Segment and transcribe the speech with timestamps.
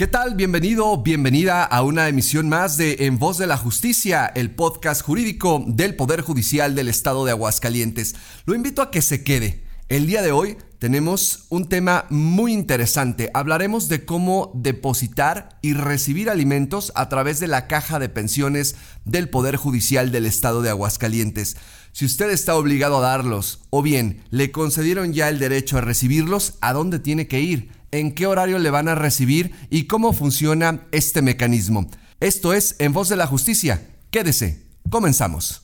[0.00, 0.34] ¿Qué tal?
[0.34, 5.62] Bienvenido, bienvenida a una emisión más de En Voz de la Justicia, el podcast jurídico
[5.66, 8.14] del Poder Judicial del Estado de Aguascalientes.
[8.46, 9.62] Lo invito a que se quede.
[9.90, 13.28] El día de hoy tenemos un tema muy interesante.
[13.34, 19.28] Hablaremos de cómo depositar y recibir alimentos a través de la caja de pensiones del
[19.28, 21.58] Poder Judicial del Estado de Aguascalientes.
[21.92, 26.54] Si usted está obligado a darlos o bien le concedieron ya el derecho a recibirlos,
[26.62, 27.79] ¿a dónde tiene que ir?
[27.92, 31.90] ¿En qué horario le van a recibir y cómo funciona este mecanismo?
[32.20, 33.88] Esto es En Voz de la Justicia.
[34.10, 34.62] Quédese.
[34.90, 35.62] Comenzamos.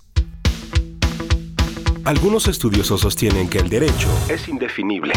[2.05, 5.12] Algunos estudiosos sostienen que el derecho es indefinible.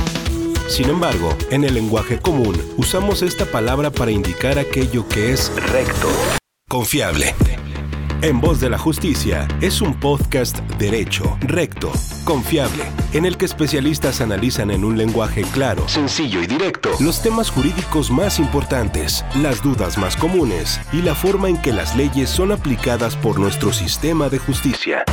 [0.68, 6.10] Sin embargo, en el lenguaje común usamos esta palabra para indicar aquello que es recto,
[6.68, 7.36] confiable.
[8.22, 11.90] En Voz de la Justicia es un podcast derecho, recto,
[12.26, 12.84] confiable,
[13.14, 18.12] en el que especialistas analizan en un lenguaje claro, sencillo y directo los temas jurídicos
[18.12, 23.16] más importantes, las dudas más comunes y la forma en que las leyes son aplicadas
[23.16, 25.06] por nuestro sistema de justicia.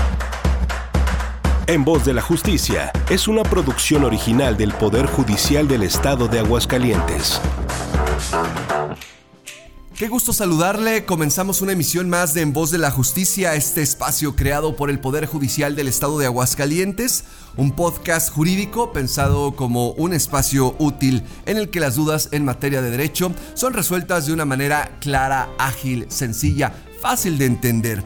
[1.69, 6.41] En Voz de la Justicia es una producción original del Poder Judicial del Estado de
[6.41, 7.41] Aguascalientes.
[9.97, 11.07] Qué gusto saludarle.
[11.07, 15.01] Comenzamos una emisión más de En Voz de la Justicia, este espacio creado por el
[15.01, 17.25] Poder Judicial del Estado de Aguascalientes,
[17.57, 22.83] un podcast jurídico pensado como un espacio útil en el que las dudas en materia
[22.83, 28.05] de derecho son resueltas de una manera clara, ágil, sencilla, fácil de entender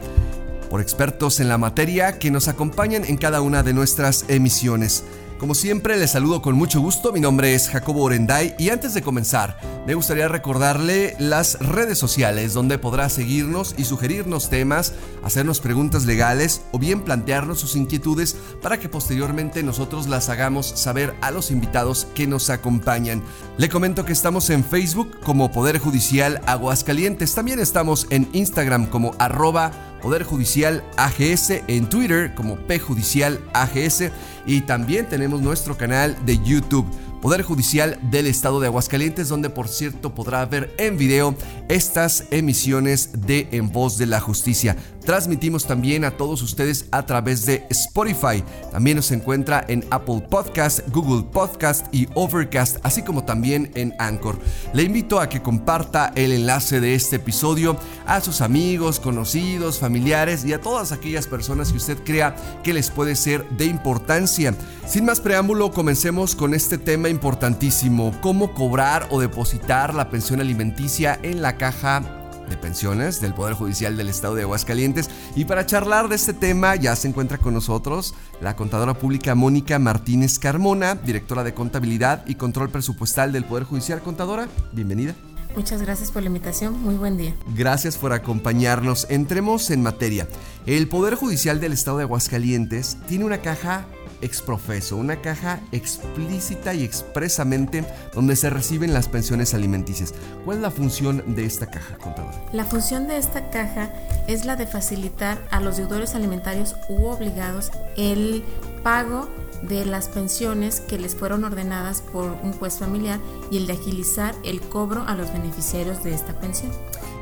[0.69, 5.03] por expertos en la materia que nos acompañan en cada una de nuestras emisiones.
[5.41, 7.11] Como siempre, les saludo con mucho gusto.
[7.11, 12.53] Mi nombre es Jacobo Orenday y antes de comenzar, me gustaría recordarle las redes sociales
[12.53, 18.79] donde podrá seguirnos y sugerirnos temas, hacernos preguntas legales o bien plantearnos sus inquietudes para
[18.79, 23.23] que posteriormente nosotros las hagamos saber a los invitados que nos acompañan.
[23.57, 27.33] Le comento que estamos en Facebook como Poder Judicial Aguascalientes.
[27.33, 34.11] También estamos en Instagram como arroba Poder Judicial AGS, en Twitter como P Judicial AGS
[34.45, 36.85] y también tenemos nuestro canal de YouTube.
[37.21, 41.35] Poder Judicial del Estado de Aguascalientes, donde por cierto podrá ver en video
[41.69, 44.75] estas emisiones de En Voz de la Justicia.
[45.05, 48.43] Transmitimos también a todos ustedes a través de Spotify.
[48.71, 54.37] También nos encuentra en Apple Podcast, Google Podcast y Overcast, así como también en Anchor.
[54.73, 60.45] Le invito a que comparta el enlace de este episodio a sus amigos, conocidos, familiares
[60.45, 64.53] y a todas aquellas personas que usted crea que les puede ser de importancia.
[64.85, 71.19] Sin más preámbulo, comencemos con este tema importantísimo, cómo cobrar o depositar la pensión alimenticia
[71.23, 72.20] en la caja
[72.51, 75.09] de pensiones del Poder Judicial del Estado de Aguascalientes.
[75.35, 79.79] Y para charlar de este tema ya se encuentra con nosotros la contadora pública Mónica
[79.79, 84.01] Martínez Carmona, directora de contabilidad y control presupuestal del Poder Judicial.
[84.01, 85.15] Contadora, bienvenida.
[85.55, 87.35] Muchas gracias por la invitación, muy buen día.
[87.55, 89.07] Gracias por acompañarnos.
[89.09, 90.27] Entremos en materia.
[90.65, 93.85] El Poder Judicial del Estado de Aguascalientes tiene una caja
[94.21, 100.13] exprofeso, una caja explícita y expresamente donde se reciben las pensiones alimenticias.
[100.45, 102.33] ¿Cuál es la función de esta caja, contador?
[102.53, 103.91] La función de esta caja
[104.27, 108.43] es la de facilitar a los deudores alimentarios u obligados el
[108.83, 109.27] pago
[109.61, 113.19] de las pensiones que les fueron ordenadas por un juez familiar
[113.51, 116.71] y el de agilizar el cobro a los beneficiarios de esta pensión.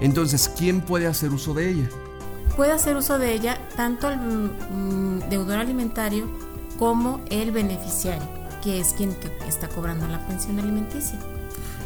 [0.01, 1.89] Entonces, ¿quién puede hacer uso de ella?
[2.55, 6.27] Puede hacer uso de ella tanto el mm, deudor alimentario
[6.79, 8.25] como el beneficiario,
[8.63, 11.19] que es quien está cobrando la pensión alimenticia.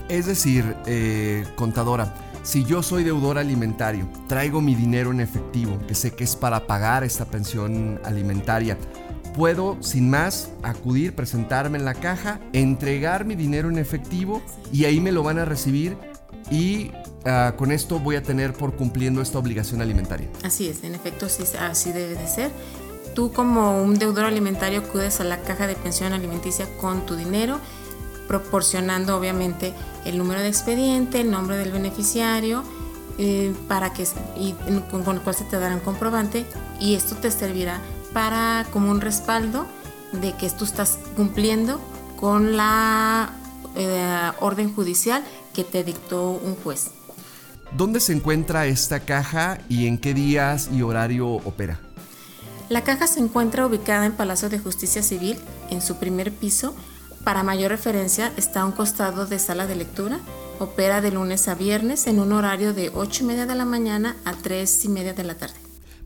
[0.07, 5.95] Es decir, eh, contadora, si yo soy deudor alimentario, traigo mi dinero en efectivo, que
[5.95, 8.77] sé que es para pagar esta pensión alimentaria,
[9.33, 14.99] puedo sin más acudir, presentarme en la caja, entregar mi dinero en efectivo y ahí
[14.99, 15.97] me lo van a recibir
[16.51, 16.91] y
[17.25, 20.29] ah, con esto voy a tener por cumpliendo esta obligación alimentaria.
[20.43, 22.51] Así es, en efecto así debe de ser
[23.13, 27.59] tú como un deudor alimentario acudes a la caja de pensión alimenticia con tu dinero,
[28.27, 29.73] proporcionando obviamente
[30.05, 32.63] el número de expediente, el nombre del beneficiario,
[33.17, 34.07] eh, para que
[34.37, 34.53] y,
[34.89, 36.45] con, el cual se te dará un comprobante
[36.79, 37.79] y esto te servirá
[38.11, 39.67] para como un respaldo
[40.13, 41.79] de que tú estás cumpliendo
[42.19, 43.31] con la
[43.75, 45.23] eh, orden judicial
[45.53, 46.89] que te dictó un juez.
[47.75, 51.79] ¿Dónde se encuentra esta caja y en qué días y horario opera?
[52.69, 55.37] La caja se encuentra ubicada en Palacio de Justicia Civil,
[55.69, 56.75] en su primer piso.
[57.23, 60.19] Para mayor referencia está a un costado de sala de lectura.
[60.59, 64.15] Opera de lunes a viernes en un horario de 8 y media de la mañana
[64.23, 65.55] a 3 y media de la tarde.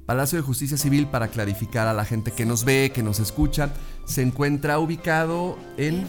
[0.05, 3.73] Palacio de Justicia Civil, para clarificar a la gente que nos ve, que nos escucha,
[4.05, 6.07] se encuentra ubicado en...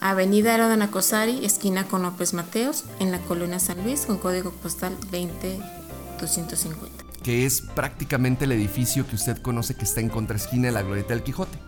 [0.00, 4.94] Avenida Aerodana Cosari, esquina con López Mateos, en la colonia San Luis, con código postal
[5.10, 7.05] 20250.
[7.26, 11.08] Que es prácticamente el edificio que usted conoce que está en contraesquina de la Glorieta
[11.08, 11.58] del Quijote,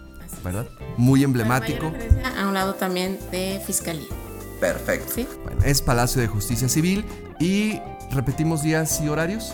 [0.44, 0.68] ¿verdad?
[0.96, 1.92] Muy emblemático.
[2.36, 4.06] A un lado también de Fiscalía.
[4.60, 5.14] Perfecto.
[5.42, 7.04] Bueno, es Palacio de Justicia Civil
[7.40, 7.80] y
[8.12, 9.52] repetimos días y horarios.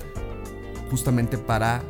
[0.89, 1.83] justamente para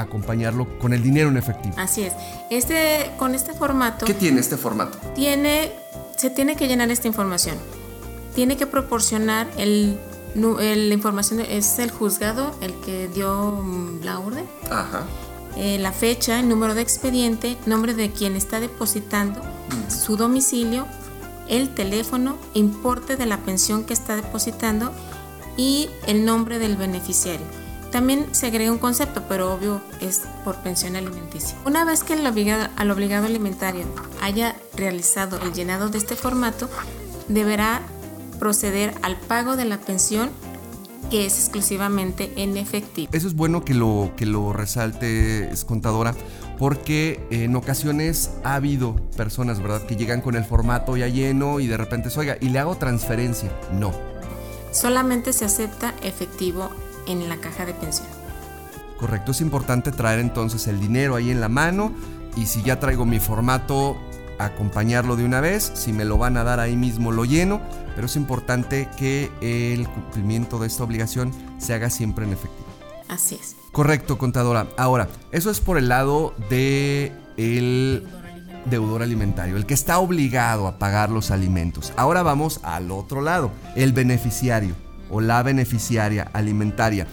[0.00, 1.74] acompañarlo con el dinero en efectivo.
[1.78, 2.14] Así es.
[2.50, 4.06] Este, con este formato.
[4.06, 4.98] ¿Qué tiene este formato?
[5.14, 5.72] Tiene,
[6.16, 7.56] se tiene que llenar esta información.
[8.34, 9.98] Tiene que proporcionar el,
[10.34, 14.46] la información, es el juzgado el que dio mm, la orden.
[14.70, 15.04] Ajá.
[15.56, 19.40] Eh, la fecha, el número de expediente, nombre de quien está depositando,
[19.88, 20.86] su domicilio,
[21.48, 24.92] el teléfono, importe de la pensión que está depositando
[25.56, 27.59] y el nombre del beneficiario.
[27.90, 31.56] También se agrega un concepto, pero obvio es por pensión alimenticia.
[31.64, 33.84] Una vez que el obligado, al obligado alimentario
[34.20, 36.68] haya realizado el llenado de este formato,
[37.28, 37.80] deberá
[38.38, 40.30] proceder al pago de la pensión
[41.10, 43.10] que es exclusivamente en efectivo.
[43.12, 46.14] Eso es bueno que lo, que lo resalte, contadora,
[46.58, 51.66] porque en ocasiones ha habido personas, ¿verdad?, que llegan con el formato ya lleno y
[51.66, 53.50] de repente, oiga, y le hago transferencia.
[53.72, 53.92] No.
[54.70, 56.70] Solamente se acepta efectivo
[57.10, 58.08] en la caja de pensión.
[58.98, 61.92] Correcto, es importante traer entonces el dinero ahí en la mano
[62.36, 63.96] y si ya traigo mi formato,
[64.38, 67.60] acompañarlo de una vez, si me lo van a dar ahí mismo lo lleno,
[67.94, 72.68] pero es importante que el cumplimiento de esta obligación se haga siempre en efectivo.
[73.08, 73.56] Así es.
[73.72, 74.68] Correcto, contadora.
[74.76, 78.06] Ahora, eso es por el lado de el
[78.66, 81.92] deudor alimentario, el que está obligado a pagar los alimentos.
[81.96, 84.74] Ahora vamos al otro lado, el beneficiario
[85.10, 87.06] o la beneficiaria alimentaria.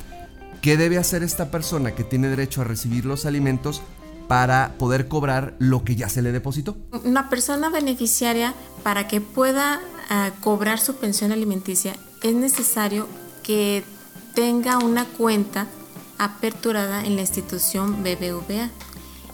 [0.62, 3.82] ¿Qué debe hacer esta persona que tiene derecho a recibir los alimentos
[4.28, 6.78] para poder cobrar lo que ya se le depositó?
[7.04, 8.54] Una persona beneficiaria,
[8.84, 9.80] para que pueda
[10.10, 13.08] ah, cobrar su pensión alimenticia, es necesario
[13.44, 13.84] que
[14.34, 15.68] tenga una cuenta
[16.18, 18.70] aperturada en la institución BBVA.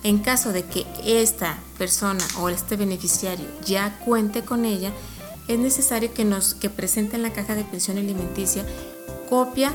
[0.04, 4.92] En caso de que esta persona o este beneficiario ya cuente con ella,
[5.48, 8.64] es necesario que nos que presente en la caja de pensión alimenticia
[9.30, 9.74] copia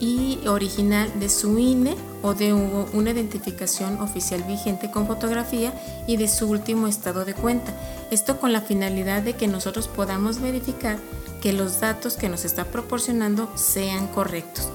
[0.00, 5.72] y original de su INE o de una identificación oficial vigente con fotografía
[6.08, 7.72] y de su último estado de cuenta.
[8.10, 10.98] Esto con la finalidad de que nosotros podamos verificar
[11.40, 14.70] que los datos que nos está proporcionando sean correctos.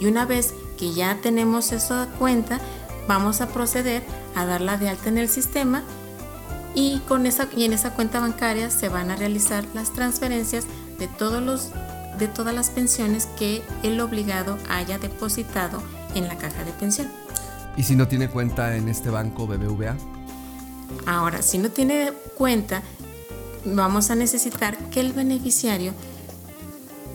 [0.00, 2.60] Y una vez que ya tenemos esa cuenta,
[3.06, 4.02] vamos a proceder
[4.34, 5.84] a darla de alta en el sistema
[6.74, 10.66] y, con esa, y en esa cuenta bancaria se van a realizar las transferencias
[10.98, 11.70] de, todos los,
[12.18, 15.82] de todas las pensiones que el obligado haya depositado
[16.14, 17.08] en la caja de pensión.
[17.76, 19.96] ¿Y si no tiene cuenta en este banco BBVA?
[21.06, 22.82] Ahora, si no tiene cuenta,
[23.64, 25.92] vamos a necesitar que el beneficiario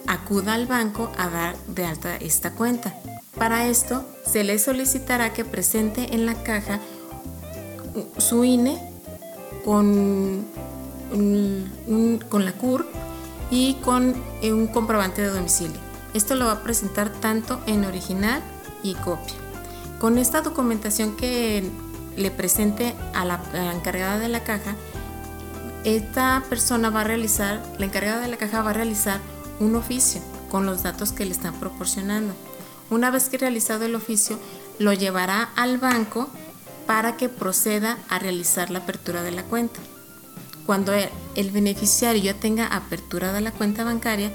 [0.08, 2.96] acuda al banco a dar de alta esta cuenta.
[3.38, 6.80] Para esto, se le solicitará que presente en la caja
[8.18, 8.89] su INE
[9.70, 10.48] con,
[12.28, 12.88] con la CUR
[13.52, 15.78] y con eh, un comprobante de domicilio.
[16.16, 18.42] Esto lo va a presentar tanto en original
[18.82, 19.36] y copia.
[20.00, 21.70] Con esta documentación que
[22.18, 24.76] le presente a la, encargada de la caja,
[25.84, 29.20] esta persona va a realizar, la encargada de la caja va a realizar
[29.60, 32.34] un oficio con los datos que le están proporcionando.
[32.90, 34.40] Una vez que realizado el oficio,
[34.80, 36.28] lo llevará al banco
[36.90, 39.80] para que proceda a realizar la apertura de la cuenta.
[40.66, 40.92] Cuando
[41.36, 44.32] el beneficiario ya tenga apertura de la cuenta bancaria,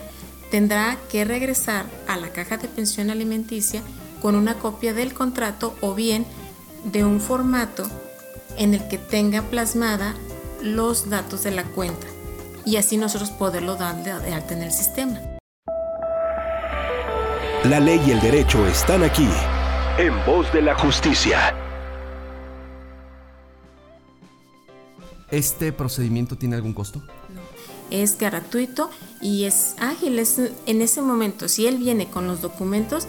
[0.52, 3.82] tendrá que regresar a la caja de pensión alimenticia
[4.22, 6.26] con una copia del contrato o bien
[6.84, 7.90] de un formato
[8.56, 10.14] en el que tenga plasmada
[10.62, 12.06] los datos de la cuenta
[12.64, 15.18] y así nosotros poderlo dar de alta en el sistema.
[17.64, 19.28] La ley y el derecho están aquí,
[19.98, 21.63] en voz de la justicia.
[25.34, 27.00] ¿Este procedimiento tiene algún costo?
[27.34, 27.40] No,
[27.90, 28.88] es gratuito
[29.20, 30.18] y es ágil.
[30.20, 33.08] Es en ese momento, si él viene con los documentos,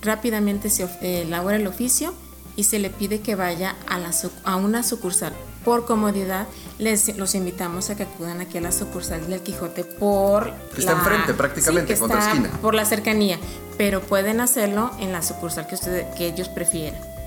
[0.00, 0.88] rápidamente se
[1.22, 2.14] elabora el oficio
[2.54, 4.12] y se le pide que vaya a, la,
[4.44, 5.32] a una sucursal.
[5.64, 6.46] Por comodidad,
[6.78, 10.92] les los invitamos a que acudan aquí a la sucursal del Quijote por que está
[10.92, 12.50] enfrente prácticamente, contra esquina.
[12.62, 13.38] Por la cercanía,
[13.76, 17.17] pero pueden hacerlo en la sucursal que ustedes que ellos prefieran.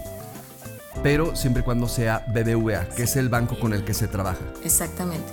[1.04, 4.42] Pero siempre y cuando sea BBVA, que es el banco con el que se trabaja.
[4.64, 5.26] Exactamente.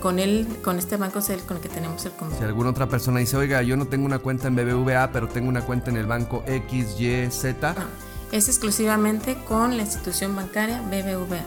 [0.00, 2.38] Con él, con este banco es el con el que tenemos el convenio.
[2.38, 5.48] Si alguna otra persona dice, oiga, yo no tengo una cuenta en BBVA, pero tengo
[5.48, 7.72] una cuenta en el banco X, Y, Z.
[7.72, 7.86] No,
[8.30, 11.44] es exclusivamente con la institución bancaria BBVA.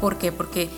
[0.00, 0.30] ¿Por qué?
[0.30, 0.70] Porque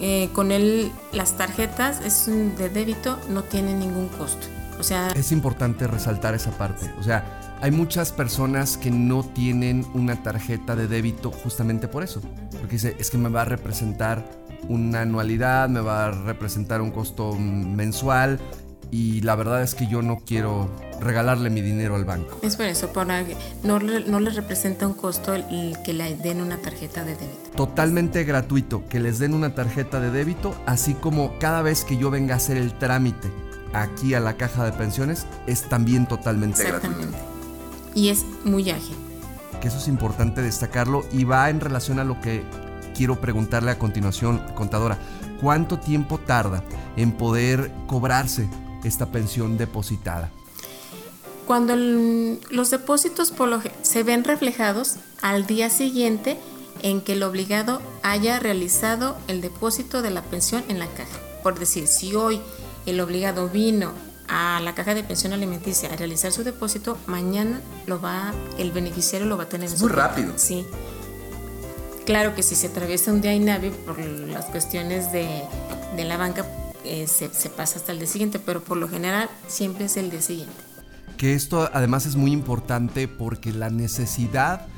[0.00, 4.46] eh, con él las tarjetas es de débito no tienen ningún costo.
[4.78, 6.92] O sea, es importante resaltar esa parte.
[7.00, 12.20] O sea, hay muchas personas que no tienen una tarjeta de débito justamente por eso.
[12.52, 14.24] Porque dice, es que me va a representar
[14.68, 18.38] una anualidad, me va a representar un costo mensual
[18.90, 22.38] y la verdad es que yo no quiero regalarle mi dinero al banco.
[22.42, 26.56] Es por eso, por, no, no les representa un costo el, que le den una
[26.56, 27.50] tarjeta de débito.
[27.56, 32.10] Totalmente gratuito, que les den una tarjeta de débito, así como cada vez que yo
[32.10, 33.30] venga a hacer el trámite
[33.72, 37.18] aquí a la caja de pensiones, es también totalmente Exactamente.
[37.94, 38.96] Y es muy ágil.
[39.60, 42.44] Que eso es importante destacarlo y va en relación a lo que
[42.94, 44.98] quiero preguntarle a continuación, contadora.
[45.40, 46.64] ¿Cuánto tiempo tarda
[46.96, 48.48] en poder cobrarse
[48.84, 50.30] esta pensión depositada?
[51.46, 53.32] Cuando los depósitos
[53.82, 56.38] se ven reflejados al día siguiente
[56.82, 61.18] en que el obligado haya realizado el depósito de la pensión en la caja.
[61.42, 62.40] Por decir, si hoy
[62.86, 63.92] el obligado vino
[64.38, 69.26] a la caja de pensión alimenticia a realizar su depósito, mañana lo va, el beneficiario
[69.26, 69.68] lo va a tener.
[69.80, 70.34] muy rápido.
[70.36, 70.64] Sí.
[72.06, 75.42] Claro que si se atraviesa un día inhábil por las cuestiones de,
[75.96, 76.46] de la banca,
[76.84, 80.08] eh, se, se, pasa hasta el día siguiente, pero por lo general siempre es el
[80.08, 80.54] día siguiente.
[81.16, 84.68] Que esto además es muy importante porque la necesidad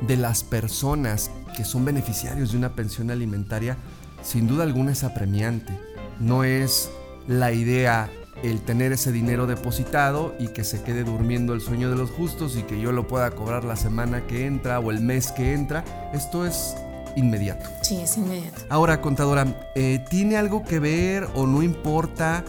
[0.00, 3.76] de las personas que son beneficiarios de una pensión alimentaria,
[4.22, 5.78] sin duda alguna es apremiante.
[6.18, 6.88] No es
[7.28, 8.10] la idea
[8.42, 12.56] el tener ese dinero depositado y que se quede durmiendo el sueño de los justos
[12.56, 15.84] y que yo lo pueda cobrar la semana que entra o el mes que entra,
[16.12, 16.74] esto es
[17.16, 17.68] inmediato.
[17.82, 18.62] Sí, es inmediato.
[18.68, 22.44] Ahora, contadora, eh, ¿tiene algo que ver o no importa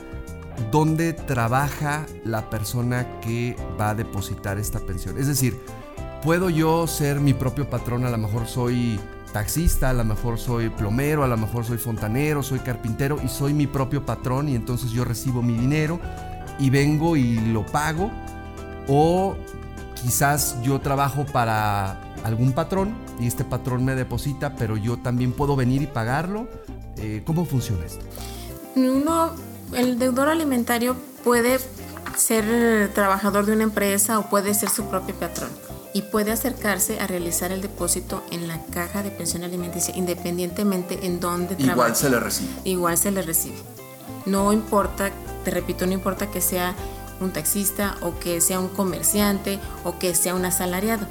[0.71, 5.17] dónde trabaja la persona que va a depositar esta pensión?
[5.17, 5.59] Es decir,
[6.23, 8.05] ¿puedo yo ser mi propio patrón?
[8.05, 8.99] A lo mejor soy
[9.31, 13.53] taxista, a lo mejor soy plomero, a lo mejor soy fontanero, soy carpintero y soy
[13.53, 15.99] mi propio patrón y entonces yo recibo mi dinero
[16.59, 18.11] y vengo y lo pago.
[18.87, 19.35] O
[20.01, 25.55] quizás yo trabajo para algún patrón y este patrón me deposita, pero yo también puedo
[25.55, 26.47] venir y pagarlo.
[26.97, 28.05] Eh, ¿Cómo funciona esto?
[28.75, 29.31] Uno,
[29.75, 31.59] el deudor alimentario puede
[32.21, 35.49] ser trabajador de una empresa o puede ser su propio patrón
[35.93, 41.19] y puede acercarse a realizar el depósito en la caja de pensión alimenticia independientemente en
[41.19, 41.73] dónde trabaje.
[41.73, 42.51] Igual se le recibe.
[42.63, 43.57] Igual se le recibe.
[44.25, 45.11] No importa,
[45.43, 46.75] te repito, no importa que sea
[47.19, 51.07] un taxista o que sea un comerciante o que sea un asalariado.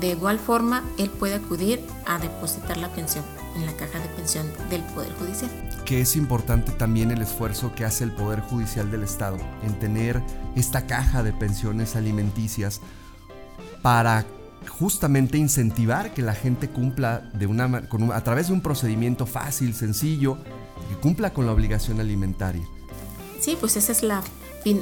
[0.00, 3.24] De igual forma, él puede acudir a depositar la pensión
[3.56, 5.50] en la caja de pensión del Poder Judicial.
[5.84, 10.22] Que es importante también el esfuerzo que hace el Poder Judicial del Estado en tener
[10.56, 12.80] esta caja de pensiones alimenticias
[13.82, 14.24] para
[14.68, 17.64] justamente incentivar que la gente cumpla de una,
[18.14, 20.38] a través de un procedimiento fácil, sencillo,
[20.88, 22.66] que cumpla con la obligación alimentaria.
[23.40, 24.22] Sí, pues esa es la,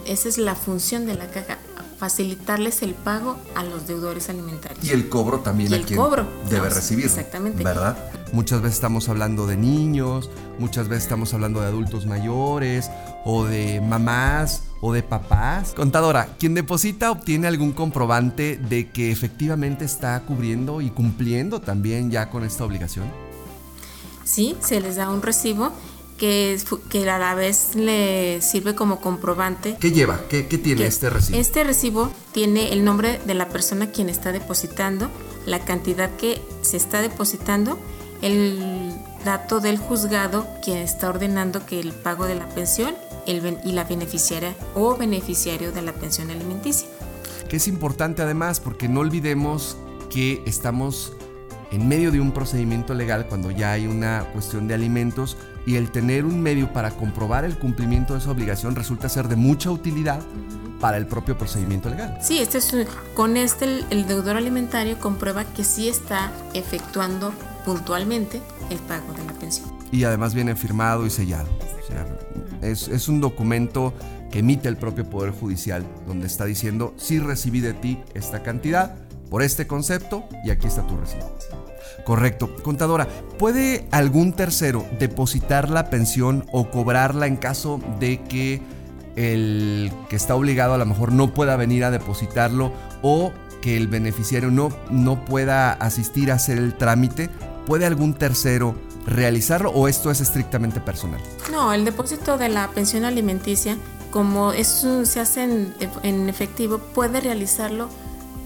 [0.07, 1.59] esa es la función de la caja,
[1.99, 4.85] facilitarles el pago a los deudores alimentarios.
[4.85, 6.27] Y el cobro también y el cobro.
[6.49, 7.07] debe recibir.
[7.07, 7.63] Exactamente.
[7.63, 7.97] ¿Verdad?
[8.33, 12.91] Muchas veces estamos hablando de niños, muchas veces estamos hablando de adultos mayores
[13.25, 15.73] o de mamás o de papás.
[15.75, 22.31] Contadora, quien deposita obtiene algún comprobante de que efectivamente está cubriendo y cumpliendo también ya
[22.31, 23.07] con esta obligación.
[24.25, 25.73] Sí, se les da un recibo
[26.21, 26.61] que,
[26.91, 29.77] que a la vez le sirve como comprobante.
[29.81, 30.21] ¿Qué lleva?
[30.29, 31.39] ¿Qué, tiene este recibo?
[31.39, 35.11] Este recibo tiene el nombre de la persona quien está depositando,
[35.47, 37.79] la cantidad que se está depositando,
[38.23, 38.93] el
[39.25, 42.95] dato del juzgado quien está ordenando que el pago de la pensión
[43.27, 46.89] el, y la beneficiaria o beneficiario de la pensión alimenticia.
[47.49, 49.77] Que es importante además porque no olvidemos
[50.09, 51.13] que estamos
[51.71, 55.37] en medio de un procedimiento legal cuando ya hay una cuestión de alimentos
[55.67, 59.37] y el tener un medio para comprobar el cumplimiento de esa obligación resulta ser de
[59.37, 60.21] mucha utilidad
[60.81, 62.19] para el propio procedimiento legal.
[62.23, 62.75] Sí, este es,
[63.15, 67.33] con este el, deudor alimentario comprueba que sí está efectuando
[67.65, 68.41] puntualmente
[68.71, 69.71] el pago de la pensión.
[69.93, 71.49] Y además viene firmado y sellado.
[71.83, 72.07] O sea,
[72.63, 73.95] es, es un documento
[74.31, 78.95] que emite el propio Poder Judicial donde está diciendo, sí recibí de ti esta cantidad
[79.29, 81.31] por este concepto y aquí está tu recibo.
[82.05, 82.51] Correcto.
[82.63, 88.61] Contadora, ¿puede algún tercero depositar la pensión o cobrarla en caso de que
[89.17, 93.89] el que está obligado a lo mejor no pueda venir a depositarlo o que el
[93.89, 97.29] beneficiario no, no pueda asistir a hacer el trámite?
[97.67, 98.75] ¿Puede algún tercero
[99.07, 101.21] realizarlo o esto es estrictamente personal?
[101.51, 103.77] No, el depósito de la pensión alimenticia,
[104.11, 107.89] como eso se hace en, en efectivo, puede realizarlo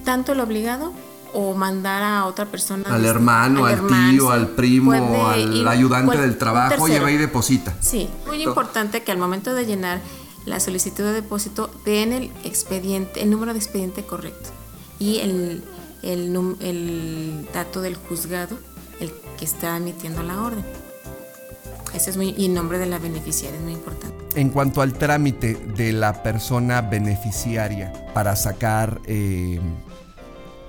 [0.05, 0.93] tanto el obligado
[1.35, 2.85] o mandar a otra persona.
[2.89, 7.75] Al hermano, al, tío, al primo, al ayudante del trabajo, lleva y deposita.
[7.81, 10.01] Sí, muy importante que al momento de llenar
[10.47, 14.51] la solicitud de depósito den el expediente, el número de expediente correcto
[14.99, 15.65] y el,
[16.03, 18.57] el, el dato del juzgado,
[19.01, 20.65] el que está emitiendo la orden.
[21.95, 24.17] Ese es muy, y el nombre de la beneficiaria es muy importante.
[24.35, 29.61] En cuanto al trámite de la persona beneficiaria para sacar eh,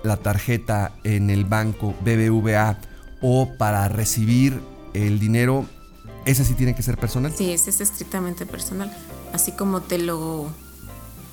[0.03, 2.77] la tarjeta en el banco BBVA
[3.21, 4.61] o para recibir
[4.93, 5.65] el dinero,
[6.25, 7.33] ¿ese sí tiene que ser personal?
[7.35, 8.95] Sí, ese es estrictamente personal.
[9.33, 10.47] Así como te lo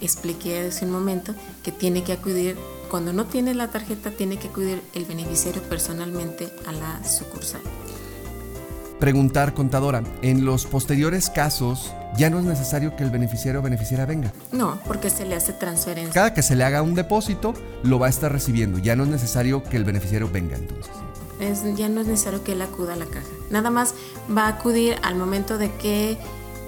[0.00, 2.56] expliqué hace un momento, que tiene que acudir,
[2.92, 7.62] cuando no tiene la tarjeta, tiene que acudir el beneficiario personalmente a la sucursal.
[9.00, 14.04] Preguntar, contadora, en los posteriores casos ya no es necesario que el beneficiario o beneficiaria
[14.04, 14.34] venga.
[14.52, 16.12] No, porque se le hace transferencia.
[16.12, 18.76] Cada que se le haga un depósito, lo va a estar recibiendo.
[18.78, 20.92] Ya no es necesario que el beneficiario venga entonces.
[21.74, 23.26] ya no es necesario que él acuda a la caja.
[23.48, 23.94] Nada más
[24.36, 26.18] va a acudir al momento de que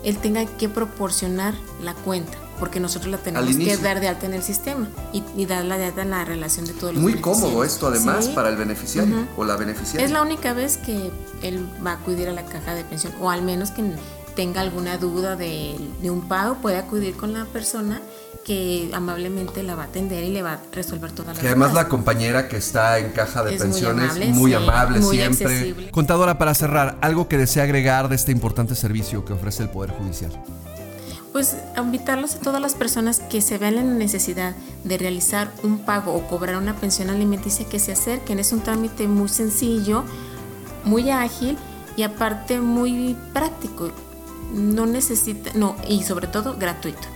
[0.04, 4.34] él tenga que proporcionar la cuenta porque nosotros la tenemos que dar de alta en
[4.34, 7.88] el sistema y, darla de alta en la relación de todos los Muy cómodo esto
[7.88, 10.04] además para el beneficiario o la beneficiaria.
[10.04, 11.10] Es la única vez que
[11.42, 13.82] él va a acudir a la caja de pensión o al menos que
[14.34, 18.00] tenga alguna duda de, un pago puede acudir con la persona
[18.44, 21.72] que amablemente la va a atender y le va a resolver todas las Que además
[21.72, 25.90] la compañera que está en caja de pensiones, muy amable, siempre.
[25.90, 29.92] Contadora, para cerrar, algo que desea agregar de este importante servicio que ofrece el Poder
[29.92, 30.32] Judicial
[31.34, 35.80] pues invitarlos a todas las personas que se vean en la necesidad de realizar un
[35.80, 38.38] pago o cobrar una pensión alimenticia que se acerquen.
[38.38, 40.04] Es un trámite muy sencillo,
[40.84, 41.58] muy ágil
[41.96, 43.90] y aparte muy práctico.
[44.52, 47.08] No necesita, no, y sobre todo gratuito.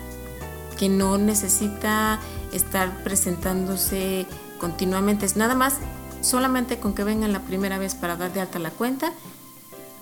[0.76, 2.18] Que no necesita
[2.52, 4.26] estar presentándose
[4.59, 5.26] continuamente.
[5.26, 5.74] Es nada más,
[6.22, 9.12] solamente con que vengan la primera vez para dar de alta la cuenta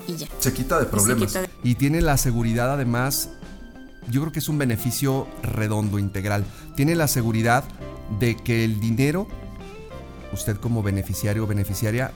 [0.08, 0.26] y ya.
[0.38, 1.38] Se quita de problemas.
[1.62, 3.28] Y tiene la seguridad además
[4.10, 6.44] yo creo que es un beneficio redondo, integral.
[6.74, 7.64] Tiene la seguridad
[8.18, 9.26] de que el dinero,
[10.32, 12.12] usted como beneficiario o beneficiaria,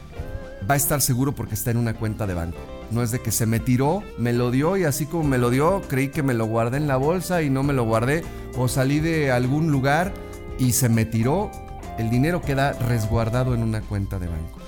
[0.69, 2.59] va a estar seguro porque está en una cuenta de banco.
[2.91, 5.51] No es de que se me tiró, me lo dio y así como me lo
[5.51, 8.25] dio, creí que me lo guardé en la bolsa y no me lo guardé.
[8.57, 10.13] O salí de algún lugar
[10.59, 11.51] y se me tiró.
[11.99, 14.59] El dinero queda resguardado en una cuenta de banco.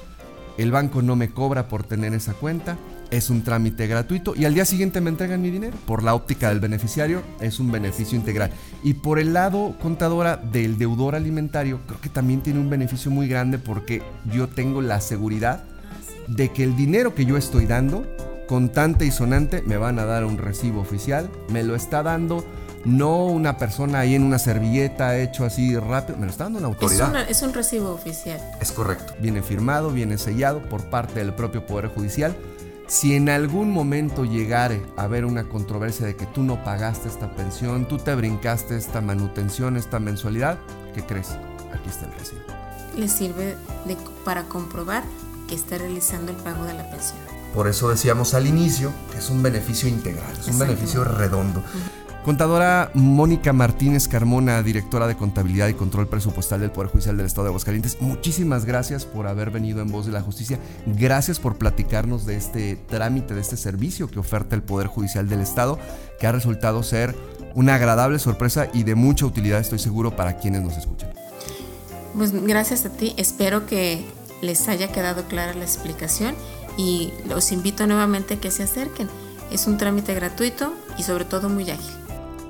[0.59, 2.77] El banco no me cobra por tener esa cuenta
[3.13, 5.77] es un trámite gratuito y al día siguiente me entregan mi dinero.
[5.87, 8.51] Por la óptica del beneficiario es un beneficio integral.
[8.83, 13.29] Y por el lado contadora del deudor alimentario, creo que también tiene un beneficio muy
[13.29, 15.63] grande porque yo tengo la seguridad
[16.27, 18.07] de que el dinero que yo estoy dando,
[18.49, 22.47] contante y sonante, me van a dar un recibo oficial, me lo está dando
[22.87, 26.69] no una persona ahí en una servilleta hecho así rápido, me lo está dando una
[26.69, 27.15] autoridad.
[27.29, 28.41] Es, es, un recibo oficial.
[28.61, 29.13] Es correcto.
[29.21, 32.35] Viene firmado, viene sellado por parte del propio Poder Judicial
[32.93, 37.35] si en algún momento llegare a haber una controversia de que tú no pagaste esta
[37.35, 40.59] pensión, tú te brincaste esta manutención, esta mensualidad,
[40.95, 41.31] ¿qué crees?
[41.73, 42.43] Aquí está el recibo.
[42.95, 43.57] Le sirve
[44.27, 45.05] para comprobar
[45.49, 47.19] que está realizando el pago de la pensión.
[47.55, 51.63] Por eso decíamos al inicio que es un beneficio integral, es un beneficio redondo.
[52.25, 57.47] Contadora Mónica Martínez Carmona, directora de Contabilidad y Control Presupuestal del Poder Judicial del Estado
[57.47, 60.61] de Aguascalientes, muchísimas gracias por haber venido en Voz de la Justicia.
[60.87, 65.41] Gracias por platicarnos de este trámite, de este servicio que oferta el Poder Judicial del
[65.41, 65.81] Estado,
[66.21, 67.17] que ha resultado ser
[67.57, 71.11] una agradable sorpresa y de mucha utilidad, estoy seguro, para quienes nos escuchan.
[72.17, 74.07] Pues gracias a ti, espero que
[74.43, 76.37] les haya quedado clara la explicación
[76.77, 79.09] y los invito nuevamente a que se acerquen.
[79.51, 82.02] Es un trámite gratuito y sobre todo muy ágil.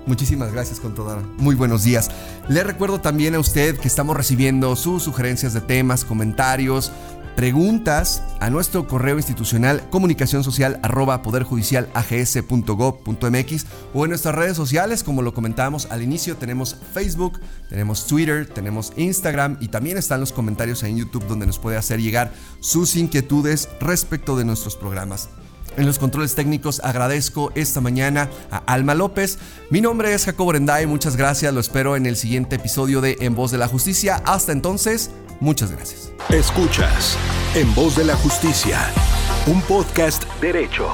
[0.07, 1.23] Muchísimas gracias, contadora.
[1.39, 2.11] Muy buenos días.
[2.49, 6.93] Le recuerdo también a usted que estamos recibiendo sus sugerencias de temas, comentarios,
[7.37, 15.23] preguntas a nuestro correo institucional comunicación social arroba poderjudicialags.gov.mx o en nuestras redes sociales, como
[15.23, 20.83] lo comentábamos al inicio, tenemos Facebook, tenemos Twitter, tenemos Instagram y también están los comentarios
[20.83, 25.29] en YouTube donde nos puede hacer llegar sus inquietudes respecto de nuestros programas.
[25.77, 29.39] En los controles técnicos agradezco esta mañana a Alma López.
[29.71, 33.35] Mi nombre es Jacobo Renday, muchas gracias, lo espero en el siguiente episodio de En
[33.35, 34.23] Voz de la Justicia.
[34.27, 36.13] Hasta entonces, muchas gracias.
[36.29, 37.17] Escuchas
[37.55, 38.79] En Voz de la Justicia,
[39.47, 40.89] un podcast derecho.